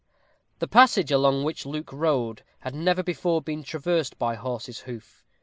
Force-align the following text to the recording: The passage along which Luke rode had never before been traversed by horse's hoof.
The 0.57 0.67
passage 0.67 1.11
along 1.11 1.43
which 1.43 1.63
Luke 1.63 1.93
rode 1.93 2.41
had 2.61 2.73
never 2.73 3.03
before 3.03 3.39
been 3.39 3.61
traversed 3.61 4.17
by 4.17 4.33
horse's 4.33 4.79
hoof. 4.79 5.23